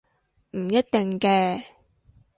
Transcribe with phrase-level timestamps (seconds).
[0.57, 1.63] 唔一定嘅